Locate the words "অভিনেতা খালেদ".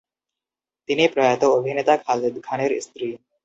1.57-2.35